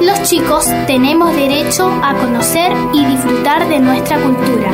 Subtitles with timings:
[0.00, 4.70] Los chicos tenemos derecho a conocer y disfrutar de nuestra cultura.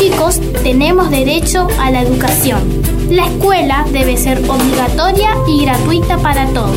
[0.00, 2.62] Chicos tenemos derecho a la educación.
[3.10, 6.74] La escuela debe ser obligatoria y gratuita para todos.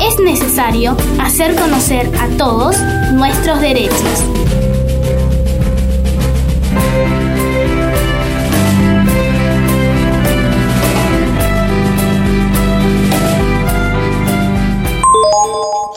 [0.00, 2.78] Es necesario hacer conocer a todos
[3.14, 4.22] nuestros derechos.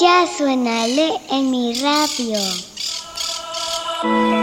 [0.01, 2.68] Ya suenale en mi radio.
[4.01, 4.39] Bueno,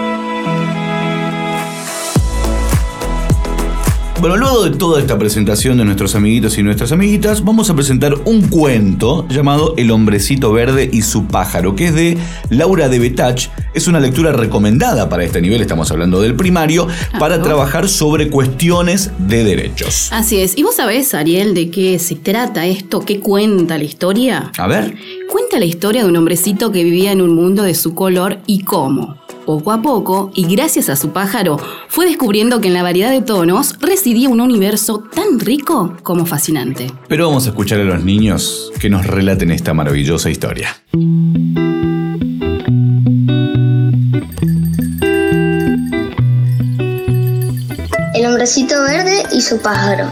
[4.36, 8.48] luego de toda esta presentación de nuestros amiguitos y nuestras amiguitas, vamos a presentar un
[8.48, 12.18] cuento llamado El hombrecito verde y su pájaro, que es de
[12.50, 13.48] Laura de Betach.
[13.72, 16.88] Es una lectura recomendada para este nivel, estamos hablando del primario,
[17.18, 20.10] para trabajar sobre cuestiones de derechos.
[20.12, 20.58] Así es.
[20.58, 23.00] ¿Y vos sabés, Ariel, de qué se trata esto?
[23.00, 24.52] ¿Qué cuenta la historia?
[24.58, 24.94] A ver.
[25.30, 28.64] Cuenta la historia de un hombrecito que vivía en un mundo de su color y
[28.64, 31.58] cómo poco a poco, y gracias a su pájaro,
[31.88, 36.92] fue descubriendo que en la variedad de tonos residía un universo tan rico como fascinante.
[37.08, 40.76] Pero vamos a escuchar a los niños que nos relaten esta maravillosa historia.
[48.14, 50.08] El hombrecito verde y su pájaro.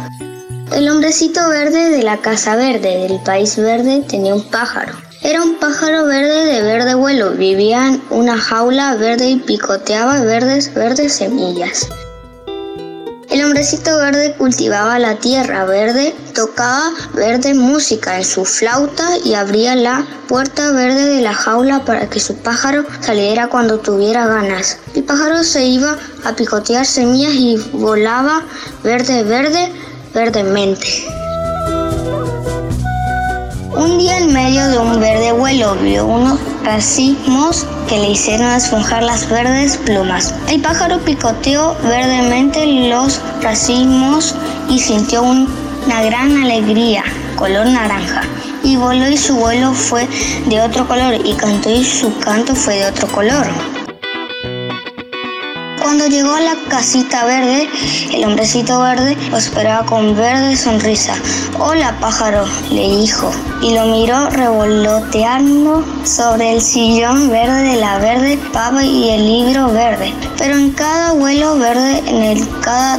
[0.73, 4.93] El hombrecito verde de la casa verde del país verde tenía un pájaro.
[5.23, 6.84] Era un pájaro verde de verde
[7.15, 11.89] vuelo, vivía en una jaula verde y picoteaba verdes, verdes semillas.
[13.31, 19.75] El hombrecito verde cultivaba la tierra verde, tocaba verde música en su flauta y abría
[19.77, 24.79] la puerta verde de la jaula para que su pájaro saliera cuando tuviera ganas.
[24.95, 28.43] El pájaro se iba a picotear semillas y volaba
[28.83, 29.73] verde, verde,
[30.15, 31.05] verdemente.
[33.77, 39.03] Un día en medio de un verde vuelo vio unos racimos que le hicieron esponjar
[39.03, 40.35] las verdes plumas.
[40.49, 44.35] El pájaro picoteó verdemente los racimos
[44.69, 47.05] y sintió una gran alegría,
[47.37, 48.23] color naranja.
[48.63, 50.09] Y voló y su vuelo fue
[50.47, 53.47] de otro color y cantó y su canto fue de otro color.
[55.85, 57.69] Cuando llegó a la casita verde,
[58.11, 61.13] el hombrecito verde lo esperaba con verde sonrisa.
[61.59, 68.39] Hola pájaro, le dijo, y lo miró revoloteando sobre el sillón verde de la verde
[68.51, 70.15] pava y el libro verde.
[70.39, 72.99] Pero en cada vuelo verde, en el cada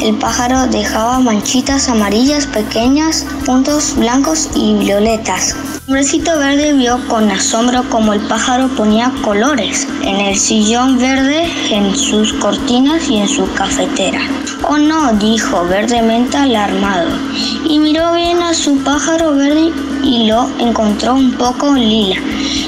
[0.00, 5.54] el pájaro dejaba manchitas amarillas pequeñas, puntos blancos y violetas.
[5.86, 11.48] El hombrecito verde vio con asombro cómo el pájaro ponía colores en el sillón verde,
[11.70, 14.20] en sus cortinas y en su cafetera.
[14.68, 17.10] Oh no, dijo verdemente alarmado,
[17.68, 19.72] y miró bien a su pájaro verde
[20.02, 22.16] y lo encontró un poco lila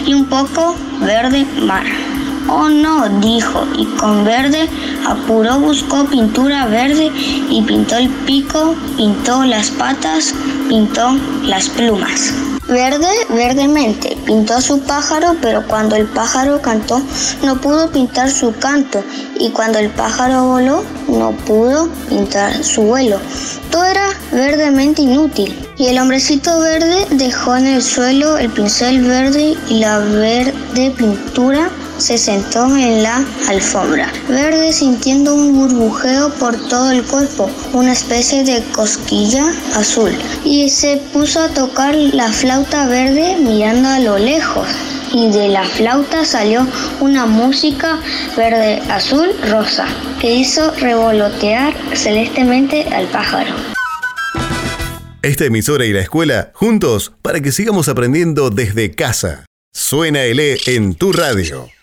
[0.06, 2.13] y un poco verde mar.
[2.46, 4.69] Oh no, dijo, y con verde
[5.06, 7.11] apuró, buscó pintura verde
[7.49, 10.35] y pintó el pico, pintó las patas,
[10.69, 12.35] pintó las plumas.
[12.69, 17.02] Verde, verdemente, pintó a su pájaro, pero cuando el pájaro cantó
[17.43, 19.02] no pudo pintar su canto,
[19.38, 23.19] y cuando el pájaro voló no pudo pintar su vuelo.
[23.70, 25.58] Todo era verdemente inútil.
[25.76, 31.69] Y el hombrecito verde dejó en el suelo el pincel verde y la verde pintura
[31.99, 38.44] se sentó en la alfombra, verde sintiendo un burbujeo por todo el cuerpo, una especie
[38.44, 39.44] de cosquilla
[39.75, 40.11] azul,
[40.44, 44.69] y se puso a tocar la flauta verde mirando a lo lejos.
[45.12, 46.67] Y de la flauta salió
[47.00, 48.00] una música
[48.37, 49.87] verde, azul, rosa,
[50.20, 53.55] que hizo revolotear celestemente al pájaro.
[55.23, 59.47] Esta emisora y la escuela, juntos para que sigamos aprendiendo desde casa.
[59.73, 61.74] Suena el E en tu radio.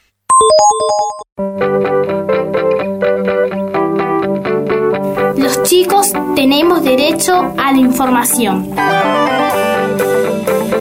[5.37, 8.69] Los chicos tenemos derecho a la información.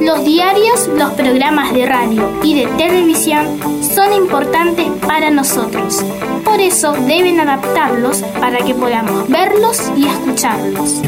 [0.00, 6.04] Los diarios, los programas de radio y de televisión son importantes para nosotros.
[6.44, 11.02] Por eso deben adaptarlos para que podamos verlos y escucharlos.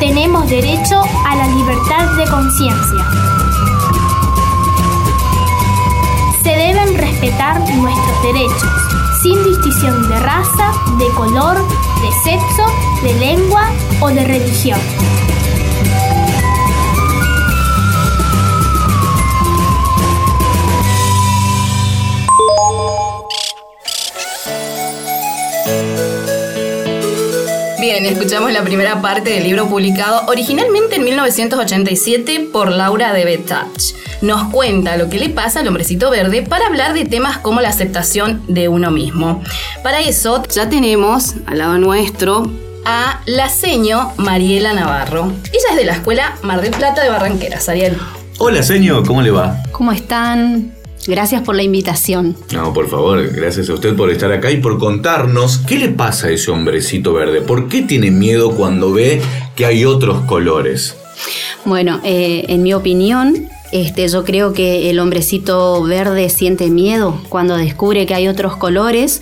[0.00, 3.06] Tenemos derecho a la libertad de conciencia.
[6.42, 8.70] Se deben respetar nuestros derechos,
[9.22, 12.66] sin distinción de raza, de color, de sexo,
[13.04, 13.70] de lengua
[14.00, 14.80] o de religión.
[28.02, 33.94] Bien, escuchamos la primera parte del libro publicado originalmente en 1987 por Laura de Betach.
[34.22, 37.68] Nos cuenta lo que le pasa al hombrecito verde para hablar de temas como la
[37.68, 39.40] aceptación de uno mismo.
[39.84, 42.50] Para eso ya tenemos al lado nuestro
[42.84, 45.32] a la seño Mariela Navarro.
[45.52, 47.96] Ella es de la escuela Mar del Plata de Barranqueras, Ariel.
[48.38, 49.62] Hola, señor, ¿cómo le va?
[49.70, 50.74] ¿Cómo están?
[51.06, 52.36] Gracias por la invitación.
[52.52, 56.28] No, por favor, gracias a usted por estar acá y por contarnos qué le pasa
[56.28, 57.40] a ese hombrecito verde.
[57.40, 59.20] ¿Por qué tiene miedo cuando ve
[59.56, 60.96] que hay otros colores?
[61.64, 67.56] Bueno, eh, en mi opinión, este, yo creo que el hombrecito verde siente miedo cuando
[67.56, 69.20] descubre que hay otros colores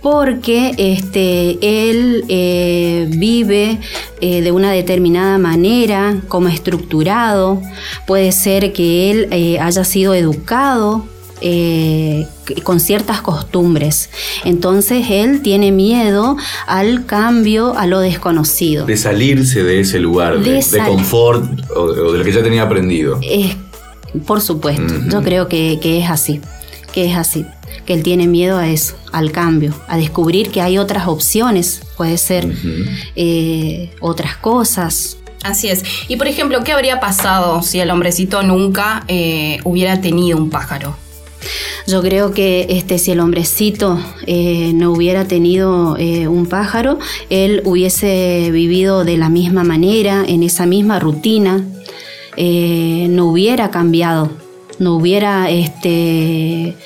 [0.00, 1.58] porque este,
[1.90, 3.78] él eh, vive
[4.20, 7.60] eh, de una determinada manera, como estructurado,
[8.06, 11.04] puede ser que él eh, haya sido educado
[11.40, 12.26] eh,
[12.64, 14.10] con ciertas costumbres.
[14.44, 16.36] Entonces él tiene miedo
[16.66, 18.86] al cambio, a lo desconocido.
[18.86, 21.44] De salirse de ese lugar, de, De de sal- confort
[21.74, 23.18] o, o de lo que ya tenía aprendido.
[23.22, 23.56] Es-
[24.26, 26.40] por supuesto, yo creo que, que es así,
[26.92, 27.44] que es así,
[27.84, 32.16] que él tiene miedo a eso, al cambio, a descubrir que hay otras opciones, puede
[32.16, 32.50] ser
[33.16, 35.18] eh, otras cosas.
[35.42, 35.84] Así es.
[36.08, 40.96] Y por ejemplo, ¿qué habría pasado si el hombrecito nunca eh, hubiera tenido un pájaro?
[41.86, 46.98] Yo creo que este, si el hombrecito eh, no hubiera tenido eh, un pájaro,
[47.30, 51.64] él hubiese vivido de la misma manera, en esa misma rutina,
[52.36, 54.30] eh, no hubiera cambiado,
[54.78, 56.76] no hubiera este,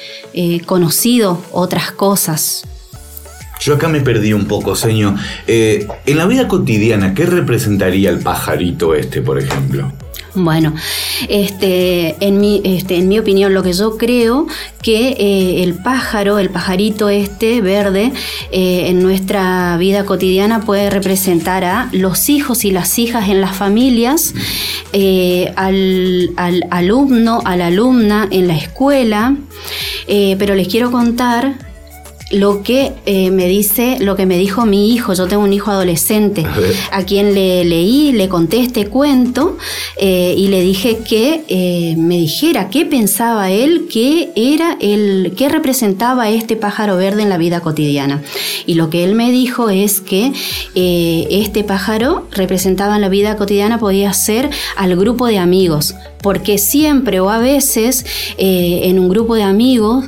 [0.66, 2.62] conocido otras cosas.
[3.60, 5.14] Yo acá me perdí un poco, señor.
[5.46, 9.92] En la vida cotidiana, ¿qué representaría el pajarito este, por ejemplo?
[10.34, 10.74] Bueno,
[11.28, 14.46] este, en, mi, este, en mi opinión, lo que yo creo
[14.80, 18.12] que eh, el pájaro, el pajarito este verde,
[18.50, 23.54] eh, en nuestra vida cotidiana puede representar a los hijos y las hijas en las
[23.54, 24.32] familias,
[24.94, 29.36] eh, al, al alumno, a la alumna en la escuela,
[30.06, 31.71] pero les quiero contar
[32.32, 35.12] lo que eh, me dice, lo que me dijo mi hijo.
[35.12, 36.44] Yo tengo un hijo adolescente
[36.90, 39.58] a, quien le leí, le conté este cuento
[39.98, 45.50] eh, y le dije que eh, me dijera qué pensaba él, qué era el, qué
[45.50, 48.22] representaba este pájaro verde en la vida cotidiana.
[48.66, 50.32] Y lo que él me dijo es que
[50.74, 57.20] este pájaro representaba en la vida cotidiana podía ser al grupo de amigos, porque siempre
[57.20, 58.06] o a veces
[58.38, 60.06] en un grupo de amigos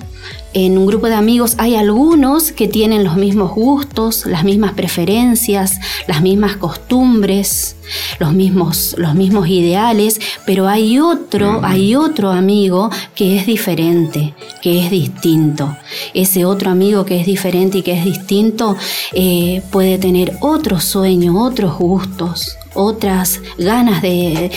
[0.55, 5.81] en un grupo de amigos hay algunos que tienen los mismos gustos, las mismas preferencias,
[6.07, 7.77] las mismas costumbres,
[8.21, 14.85] los mismos, los mismos ideales, pero hay otro, hay otro amigo que es diferente, que
[14.85, 15.77] es distinto.
[16.15, 18.77] Ese otro amigo que es diferente y que es distinto
[19.13, 24.51] eh, puede tener otro sueño, otros gustos, otras ganas de,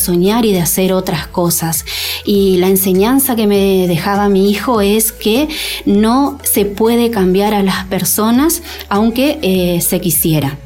[0.00, 1.84] soñar y de hacer otras cosas.
[2.24, 5.48] Y la enseñanza que me dejaba mi hijo es que
[5.84, 10.58] no se puede cambiar a las personas aunque eh, se quisiera.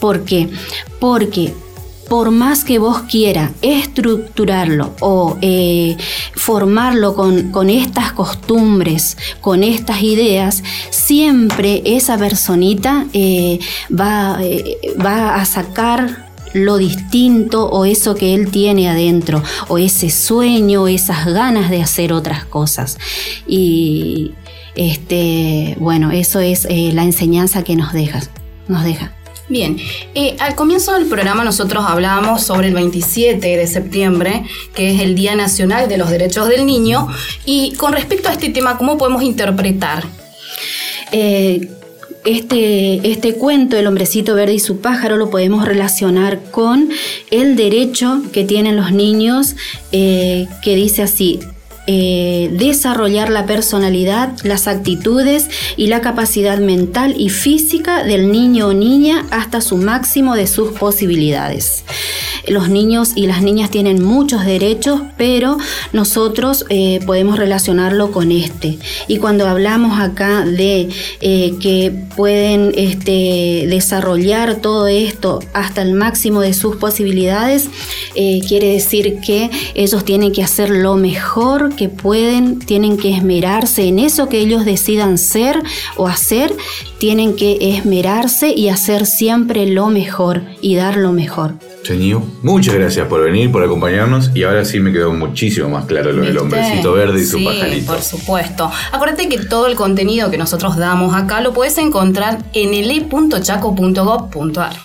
[0.00, 0.48] ¿Por qué?
[1.00, 1.54] Porque
[2.08, 5.96] por más que vos quiera estructurarlo o eh,
[6.34, 13.58] formarlo con, estas costumbres, con estas ideas, siempre esa personita eh,
[13.90, 20.08] va, eh, va a sacar lo distinto o eso que él tiene adentro, o ese
[20.08, 22.96] sueño, esas ganas de hacer otras cosas.
[23.46, 24.32] Y
[24.74, 27.92] este, bueno, eso es la enseñanza que nos
[28.66, 29.17] nos deja.
[29.48, 29.78] Bien,
[30.14, 35.14] eh, al comienzo del programa nosotros hablábamos sobre el 27 de septiembre, que es el
[35.14, 37.08] Día Nacional de los Derechos del Niño,
[37.46, 40.04] y con respecto a este tema, ¿cómo podemos interpretar?
[41.12, 41.70] Eh,
[42.26, 46.90] este, este cuento, El hombrecito verde y su pájaro, lo podemos relacionar con
[47.30, 49.56] el derecho que tienen los niños,
[49.92, 51.40] eh, que dice así,
[51.90, 58.72] eh, desarrollar la personalidad, las actitudes y la capacidad mental y física del niño o
[58.74, 61.84] niña hasta su máximo de sus posibilidades.
[62.46, 65.56] Los niños y las niñas tienen muchos derechos, pero
[65.92, 68.78] nosotros eh, podemos relacionarlo con este.
[69.06, 70.88] Y cuando hablamos acá de
[71.20, 75.17] eh, que pueden este, desarrollar todo esto
[75.52, 77.68] hasta el máximo de sus posibilidades,
[78.14, 83.98] quiere decir que ellos tienen que hacer lo mejor que pueden, tienen que esmerarse en
[83.98, 85.62] eso que ellos decidan ser
[85.96, 86.52] o hacer,
[86.98, 91.54] tienen que esmerarse y hacer siempre lo mejor y dar lo mejor.
[91.84, 96.12] Señor, muchas gracias por venir, por acompañarnos y ahora sí me quedó muchísimo más claro
[96.12, 97.92] lo del hombrecito verde y su pajarito.
[97.92, 98.70] Por supuesto.
[98.92, 104.76] Acuérdate que todo el contenido que nosotros damos acá lo puedes encontrar en ele.chaco.gov.ar.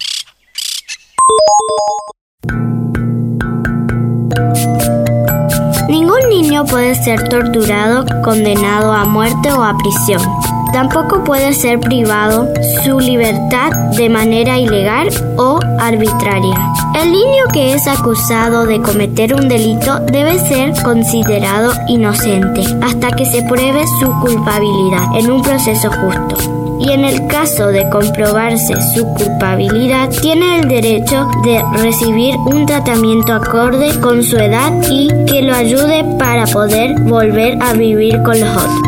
[6.65, 10.21] puede ser torturado, condenado a muerte o a prisión.
[10.71, 12.47] Tampoco puede ser privado
[12.83, 16.73] su libertad de manera ilegal o arbitraria.
[16.99, 23.25] El niño que es acusado de cometer un delito debe ser considerado inocente hasta que
[23.25, 29.05] se pruebe su culpabilidad en un proceso justo y en el caso de comprobarse su
[29.13, 35.55] culpabilidad tiene el derecho de recibir un tratamiento acorde con su edad y que lo
[35.55, 38.81] ayude para poder volver a vivir con los otros.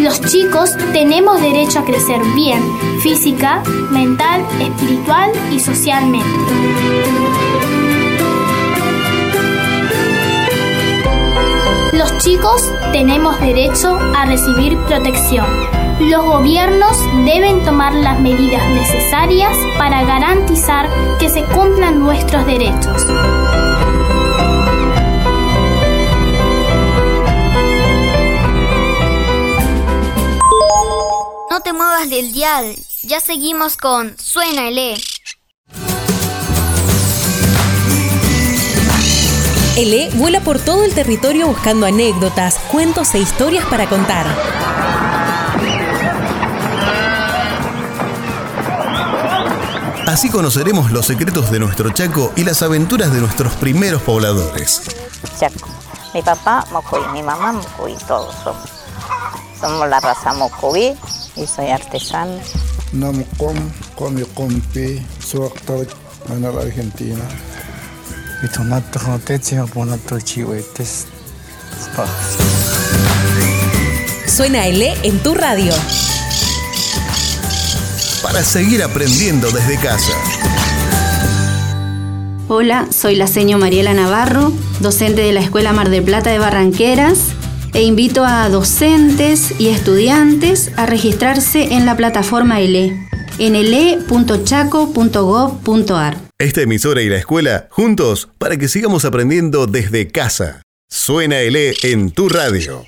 [0.00, 6.28] Los chicos tenemos derecho a crecer bien física, mental, espiritual y socialmente.
[11.92, 15.46] Los chicos tenemos derecho a recibir protección.
[16.00, 23.06] Los gobiernos deben tomar las medidas necesarias para garantizar que se cumplan nuestros derechos.
[31.50, 32.76] No te muevas del dial,
[33.12, 34.94] ya seguimos con Suena el E.
[39.76, 44.24] El E vuela por todo el territorio buscando anécdotas, cuentos e historias para contar.
[50.06, 54.84] Así conoceremos los secretos de nuestro Chaco y las aventuras de nuestros primeros pobladores.
[55.38, 55.68] Chaco.
[56.14, 58.70] Mi papá, Mocoy, mi mamá, Mocoy, todos somos.
[59.60, 60.96] Somos la raza Mocoy
[61.36, 62.40] y soy artesano.
[62.92, 63.56] Namcom,
[63.94, 65.00] come compi,
[65.44, 65.86] actor
[66.28, 67.24] en la Argentina.
[68.42, 71.06] Y tomate joteche, ponato chihuetes.
[74.26, 75.72] Suena L en tu radio.
[78.22, 80.12] para seguir aprendiendo desde casa.
[82.48, 87.31] Hola, soy la seño Mariela Navarro, docente de la Escuela Mar del Plata de Barranqueras
[87.74, 96.18] e invito a docentes y estudiantes a registrarse en la plataforma ELE en ele.chaco.gov.ar.
[96.38, 100.62] Esta emisora y la escuela juntos para que sigamos aprendiendo desde casa.
[100.88, 102.84] Suena ELE en tu radio.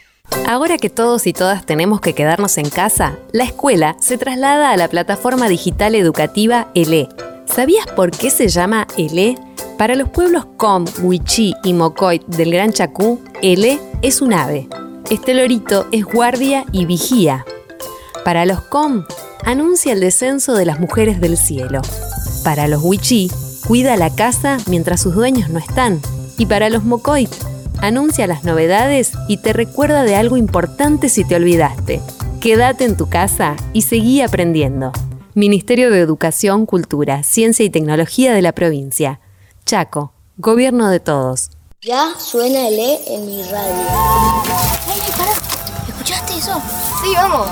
[0.47, 4.77] Ahora que todos y todas tenemos que quedarnos en casa, la escuela se traslada a
[4.77, 7.09] la plataforma digital educativa ELE.
[7.47, 9.37] ¿Sabías por qué se llama ELE?
[9.79, 14.69] Para los pueblos Com, Huichí y Mocoit del Gran Chacú, ELE es un ave.
[15.11, 17.45] Este lorito es guardia y vigía.
[18.25, 19.05] Para los Com,
[19.45, 21.83] anuncia el descenso de las mujeres del cielo.
[22.45, 23.31] Para los Huichí,
[23.67, 26.01] cuida la casa mientras sus dueños no están.
[26.39, 27.31] Y para los Mocoit,
[27.79, 32.01] anuncia las novedades y te recuerda de algo importante si te olvidaste.
[32.41, 34.93] Quédate en tu casa y seguí aprendiendo.
[35.35, 39.21] Ministerio de Educación, Cultura, Ciencia y Tecnología de la provincia.
[39.67, 41.51] Chaco, Gobierno de Todos.
[41.81, 43.85] Ya suena el E en mi radio.
[44.89, 45.33] ¡Ey, pará!
[45.89, 46.61] ¿Escuchaste eso?
[47.03, 47.49] Sí, vamos.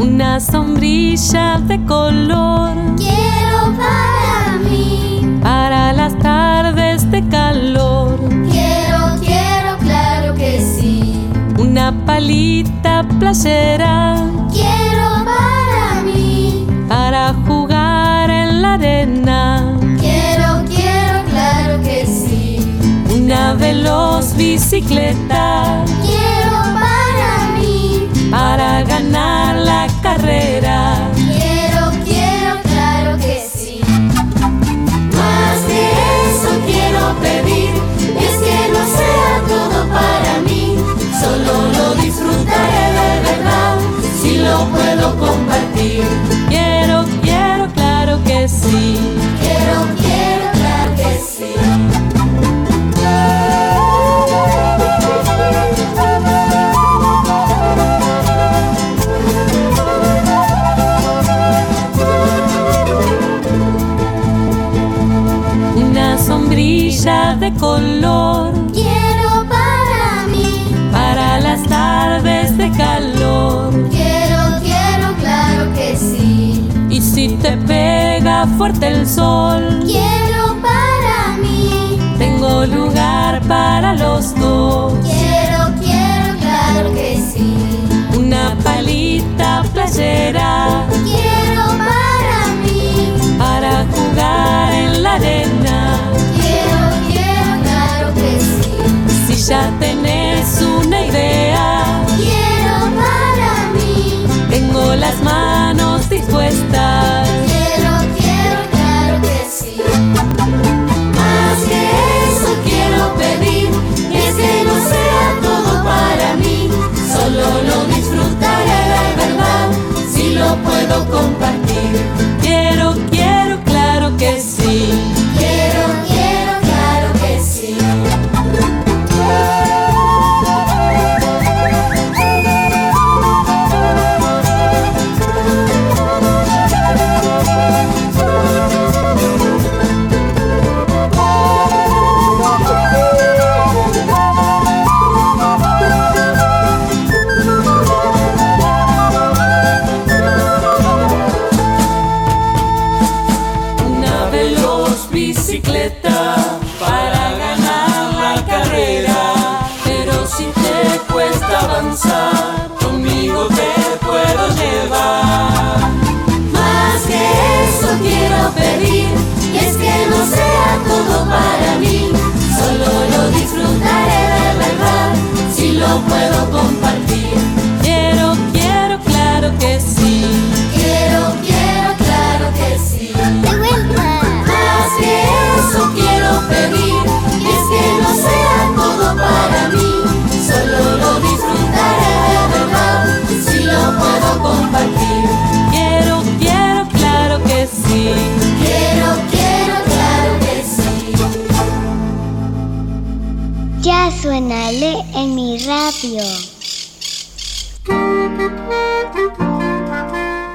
[0.00, 5.38] Una sombrilla de color Quiero para mí.
[5.42, 8.18] para las tardes de calor.
[8.50, 11.28] Quiero, quiero, claro que sí.
[11.58, 14.16] Una palita playera
[14.52, 16.66] Quiero para mí.
[16.88, 19.78] para jugar en la arena.
[20.00, 22.58] Quiero, quiero, claro que sí.
[23.14, 28.08] Una veloz bicicleta Quiero para mí.
[28.30, 30.96] para ganar la carrera.
[31.14, 33.80] Quiero, quiero, claro que sí.
[35.18, 35.82] Más que
[36.30, 37.70] eso quiero pedir,
[44.20, 46.04] si lo puedo compartir.
[46.48, 48.98] Quiero, quiero, claro que sí.
[49.40, 51.54] Quiero, quiero, claro que sí.
[65.76, 68.63] Una sombrilla de color
[72.64, 73.72] de calor.
[73.90, 76.66] Quiero, quiero, claro que sí.
[76.88, 81.98] Y si te pega fuerte el sol, Quiero para mí.
[82.18, 84.94] tengo lugar para los dos.
[85.02, 87.54] Quiero, quiero, claro que sí.
[88.16, 93.36] Una palita playera Quiero para mí.
[93.38, 95.98] para jugar en la arena.
[96.36, 99.34] Quiero, quiero, claro que sí.
[99.34, 101.43] Si ya tenés una idea,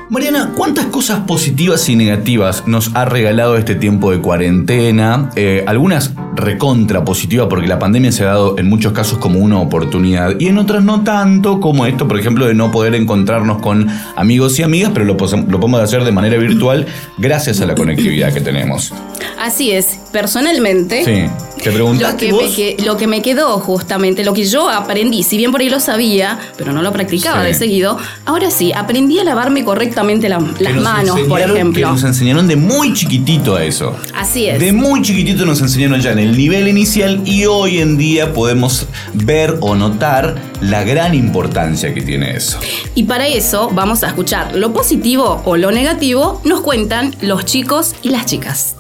[0.10, 5.30] Mariana, ¿cuántas cosas positivas y negativas nos ha regalado este tiempo de cuarentena?
[5.36, 9.60] Eh, algunas recontra positivas porque la pandemia se ha dado en muchos casos como una
[9.60, 13.88] oportunidad y en otras no tanto como esto, por ejemplo, de no poder encontrarnos con
[14.16, 16.86] amigos y amigas, pero lo, lo podemos hacer de manera virtual
[17.18, 18.94] gracias a la conectividad que tenemos.
[19.40, 21.04] Así es, personalmente.
[21.06, 22.38] Sí, te Lo preguntaste que, me,
[22.78, 22.86] vos.
[22.86, 26.40] lo que me quedó justamente, lo que yo aprendí, si bien por ahí lo sabía,
[26.58, 27.48] pero no lo practicaba Sí.
[27.48, 31.90] de seguido, ahora sí, aprendí a lavarme correctamente la- las nos manos, por Que ejemplo.
[31.90, 33.96] nos enseñaron de muy chiquitito a eso.
[34.16, 34.60] Así es.
[34.60, 38.88] De muy chiquitito nos enseñaron ya en el nivel inicial y hoy en día podemos
[39.14, 42.60] ver o notar la gran importancia que tiene eso.
[42.96, 47.96] Y para eso vamos a escuchar lo positivo o lo negativo, nos cuentan los chicos
[48.02, 48.76] y las chicas.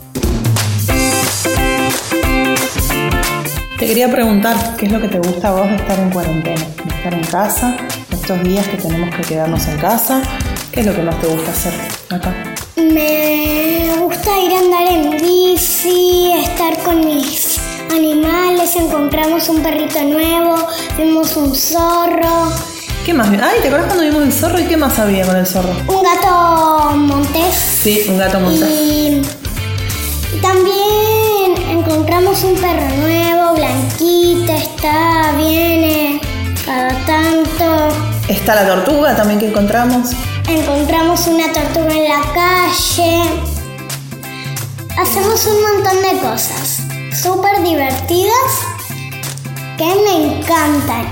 [3.79, 6.65] Te quería preguntar, ¿qué es lo que te gusta a vos de estar en cuarentena?
[6.83, 7.77] De estar en casa,
[8.11, 10.21] estos días que tenemos que quedarnos en casa,
[10.71, 11.73] ¿qué es lo que más te gusta hacer
[12.09, 12.48] acá?
[12.81, 17.59] Me gusta ir a andar en bici, estar con mis
[17.91, 20.55] animales, encontramos un perrito nuevo,
[20.97, 22.51] vimos un zorro,
[23.05, 23.27] ¿Qué más?
[23.29, 25.71] Ay, ¿te acuerdas cuando vimos el zorro y qué más había con el zorro?
[25.87, 28.69] un gato montés Sí, un gato montés.
[28.69, 29.21] y
[30.41, 36.21] también encontramos un perro nuevo, blanquita, está, viene
[36.65, 37.95] cada tanto.
[38.27, 40.11] Está la tortuga también que encontramos.
[40.49, 43.21] Encontramos una tortuga en la calle.
[44.99, 46.79] Hacemos un montón de cosas
[47.13, 48.33] súper divertidas
[49.77, 51.07] que me encantan.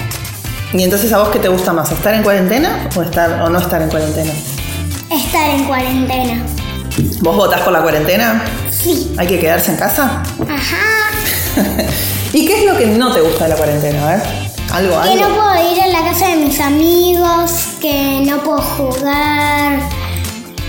[0.73, 1.91] ¿Y entonces a vos qué te gusta más?
[1.91, 4.33] ¿Estar en cuarentena o, estar, o no estar en cuarentena?
[5.11, 6.43] Estar en cuarentena.
[7.21, 8.43] ¿Vos votás por la cuarentena?
[8.71, 9.13] Sí.
[9.17, 10.23] ¿Hay que quedarse en casa?
[10.49, 11.11] Ajá.
[12.33, 14.03] ¿Y qué es lo que no te gusta de la cuarentena?
[14.03, 17.51] A ver, algo, Que no puedo ir a la casa de mis amigos,
[17.81, 19.79] que no puedo jugar,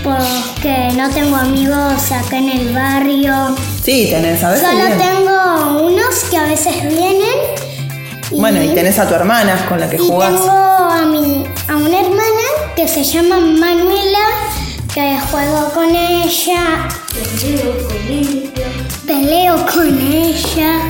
[0.03, 3.55] porque no tengo amigos acá en el barrio.
[3.83, 4.97] Sí, tenés, a veces Solo bien.
[4.97, 7.37] tengo unos que a veces vienen.
[8.31, 10.29] Bueno, y tenés a tu hermana con la que Y jugás.
[10.31, 14.19] tengo a, mi, a una hermana que se llama Manuela,
[14.93, 16.87] que juego con ella.
[17.11, 18.67] Peleo con ella.
[19.05, 20.81] Peleo con ella.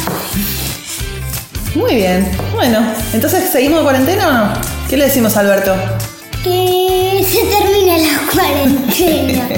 [1.76, 2.30] Muy bien.
[2.54, 2.80] Bueno,
[3.14, 4.54] entonces, ¿seguimos de cuarentena o no?
[4.90, 5.76] ¿Qué le decimos a Alberto?
[6.44, 9.50] Que se termine la cuarentena.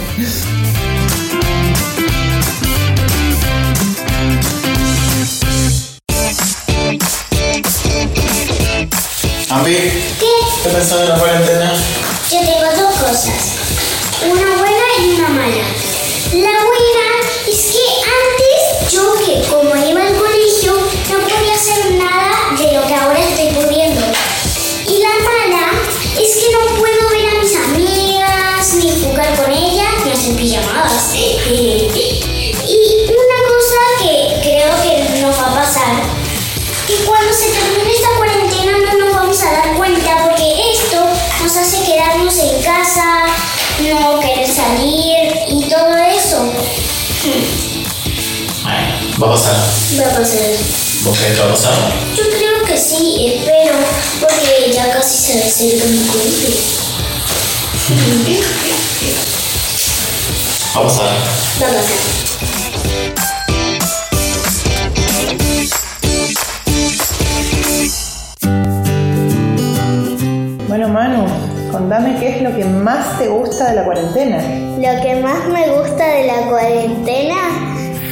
[9.49, 11.73] Ampi, ¿qué pensás de la cuarentena?
[12.31, 13.33] Yo tengo dos cosas.
[14.23, 15.65] Una buena y una mala.
[16.33, 17.05] La buena
[17.49, 20.13] es que antes yo que como iba al
[22.61, 23.30] de lo que ahora
[55.61, 56.49] casi se acerca mi cumple.
[60.75, 61.11] Va a.
[70.67, 71.25] Bueno, Manu,
[71.71, 74.37] contame qué es lo que más te gusta de la cuarentena.
[74.77, 77.35] Lo que más me gusta de la cuarentena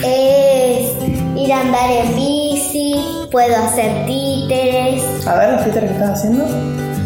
[0.04, 0.92] es
[1.36, 2.96] ir a andar en bici,
[3.32, 5.04] puedo hacer títeres.
[5.26, 6.99] A ver, los títeres que estás haciendo.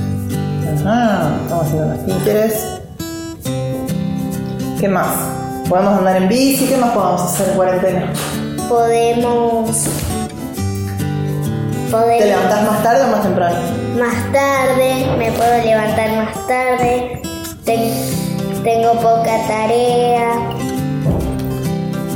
[0.85, 2.65] Ajá, estamos haciendo los títeres.
[4.79, 5.07] ¿Qué más?
[5.69, 8.13] Podemos andar en bici, ¿qué más podemos hacer en cuarentena?
[8.67, 9.69] Podemos.
[11.85, 12.25] ¿Te Podemos.
[12.25, 13.55] levantás más tarde o más temprano?
[13.99, 17.21] Más tarde, me puedo levantar más tarde.
[17.63, 17.93] Ten-
[18.63, 20.31] tengo poca tarea.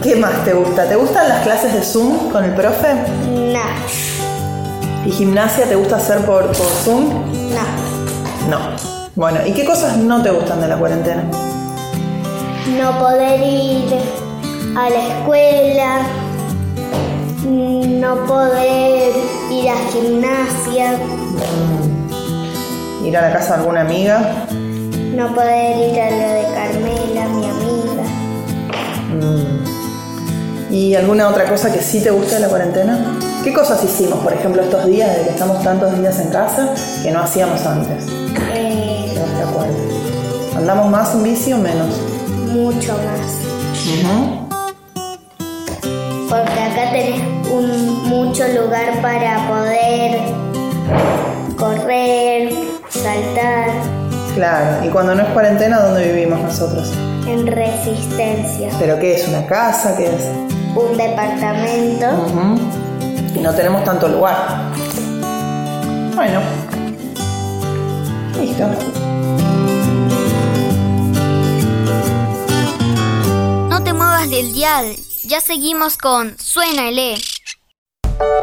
[0.03, 0.85] ¿Qué más te gusta?
[0.87, 2.87] ¿Te gustan las clases de Zoom con el profe?
[3.27, 3.59] No,
[5.05, 7.09] ¿Y gimnasia te gusta hacer por, por Zoom?
[7.53, 7.96] no.
[8.49, 8.59] No.
[9.15, 11.23] Bueno, ¿y qué cosas no te gustan de la cuarentena?
[12.79, 13.93] No poder ir
[14.77, 16.01] a la escuela.
[17.45, 19.13] No poder
[19.51, 20.97] ir a gimnasia.
[23.03, 24.45] ¿Ir a la casa de alguna amiga?
[24.51, 28.03] No poder ir a lo de Carmela, mi amiga.
[29.13, 30.73] Mm.
[30.73, 33.17] ¿Y alguna otra cosa que sí te gusta de la cuarentena?
[33.43, 37.11] ¿Qué cosas hicimos, por ejemplo, estos días de que estamos tantos días en casa que
[37.11, 38.26] no hacíamos antes?
[39.17, 40.55] Te acuerdas.
[40.55, 41.95] ¿Andamos más en bici o menos?
[42.51, 43.47] Mucho más.
[46.29, 50.19] Porque acá tenés un, mucho lugar para poder
[51.57, 52.53] correr,
[52.89, 53.69] saltar.
[54.35, 56.91] Claro, y cuando no es cuarentena, ¿dónde vivimos nosotros?
[57.27, 58.69] En resistencia.
[58.77, 59.27] ¿Pero qué es?
[59.27, 59.95] ¿Una casa?
[59.95, 60.29] ¿Qué es?
[60.75, 62.05] Un departamento.
[63.35, 64.35] Y no tenemos tanto lugar.
[66.15, 66.41] Bueno.
[68.39, 69.06] Listo.
[74.25, 74.95] Del dial.
[75.25, 77.17] Ya seguimos con Suena el E.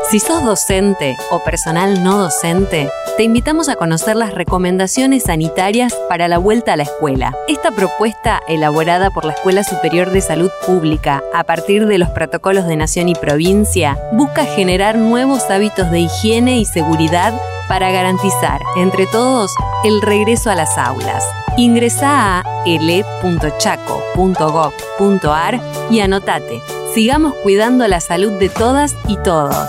[0.08, 6.28] Si sos docente o personal no docente, te invitamos a conocer las recomendaciones sanitarias para
[6.28, 7.36] la vuelta a la escuela.
[7.48, 12.66] Esta propuesta, elaborada por la Escuela Superior de Salud Pública a partir de los protocolos
[12.66, 17.34] de nación y provincia, busca generar nuevos hábitos de higiene y seguridad
[17.68, 21.24] para garantizar, entre todos, el regreso a las aulas.
[21.56, 26.62] Ingresa a ele.chaco.gov.ar y anotate.
[26.94, 29.68] Sigamos cuidando la salud de todas y todos.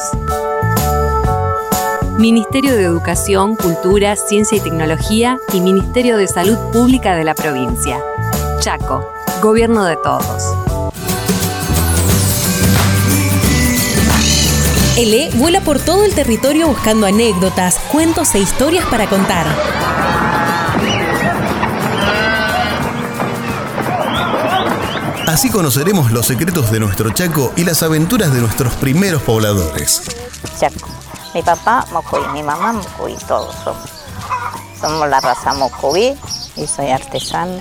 [2.18, 8.00] Ministerio de Educación, Cultura, Ciencia y Tecnología y Ministerio de Salud Pública de la provincia.
[8.62, 10.65] Chaco, Gobierno de todos.
[14.98, 19.46] ELE vuela por todo el territorio buscando anécdotas, cuentos e historias para contar.
[25.28, 30.04] Así conoceremos los secretos de nuestro Chaco y las aventuras de nuestros primeros pobladores.
[30.58, 30.88] Chaco.
[31.34, 33.90] Mi papá Mocuí, mi mamá Mocuí, todos somos.
[34.80, 36.16] Somos la raza Mocuí
[36.56, 37.60] y soy artesano.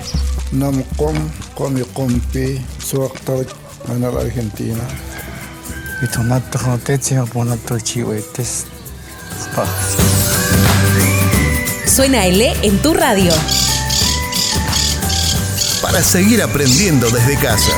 [0.53, 1.17] Namcom,
[1.57, 3.45] Comi Compi, Suactor,
[3.89, 4.85] en la Argentina.
[6.03, 8.67] Y tomato joteche, ponato chihuetes.
[11.87, 13.33] Suena ELE en tu radio.
[15.81, 17.73] Para seguir aprendiendo desde casa.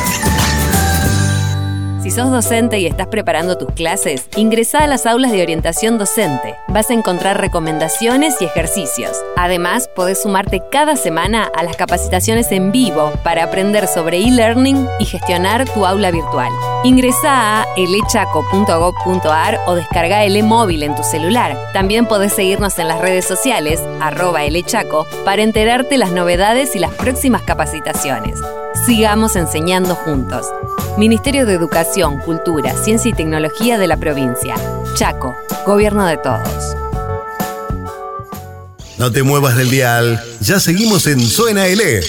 [2.06, 6.54] Si sos docente y estás preparando tus clases, ingresa a las aulas de orientación docente.
[6.68, 9.10] Vas a encontrar recomendaciones y ejercicios.
[9.34, 15.04] Además, podés sumarte cada semana a las capacitaciones en vivo para aprender sobre e-learning y
[15.04, 16.52] gestionar tu aula virtual.
[16.84, 21.58] Ingresa a elechaco.gov.ar o descarga el móvil en tu celular.
[21.72, 26.94] También podés seguirnos en las redes sociales, arroba elechaco, para enterarte las novedades y las
[26.94, 28.38] próximas capacitaciones.
[28.86, 30.46] Sigamos enseñando juntos.
[30.96, 34.54] Ministerio de Educación, Cultura, Ciencia y Tecnología de la provincia.
[34.94, 35.34] Chaco,
[35.66, 36.76] Gobierno de todos.
[38.96, 42.00] No te muevas del dial, ya seguimos en Suena Ele.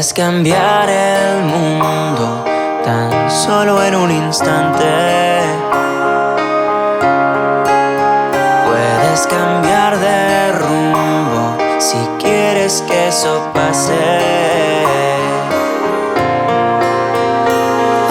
[0.00, 2.42] Puedes cambiar el mundo
[2.82, 4.86] tan solo en un instante.
[8.66, 14.00] Puedes cambiar de rumbo si quieres que eso pase.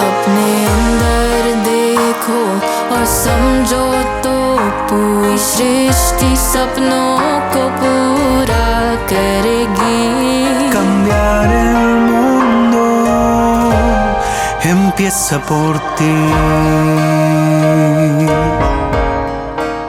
[0.06, 2.40] अपने अंदर देखो
[2.94, 3.84] और समझो
[4.24, 4.36] तो
[4.88, 7.18] पूरी सृष्टि सपनों
[7.54, 8.64] को पूरा
[9.12, 10.19] करेगी
[15.05, 16.03] empieza por ti.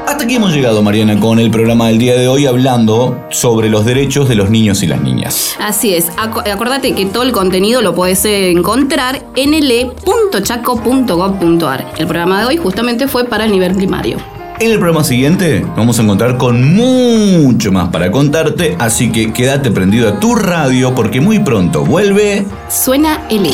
[0.09, 3.85] Hasta aquí hemos llegado, Mariana, con el programa del día de hoy hablando sobre los
[3.85, 5.55] derechos de los niños y las niñas.
[5.61, 11.87] Así es, Acu- acordate que todo el contenido lo podés encontrar en ele.chaco.gov.ar.
[11.99, 14.17] El programa de hoy justamente fue para el nivel primario.
[14.61, 19.71] En el programa siguiente vamos a encontrar con mucho más para contarte, así que quédate
[19.73, 23.51] prendido a tu radio porque muy pronto vuelve Suena ele.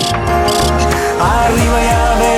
[1.20, 2.37] arriba ya ves.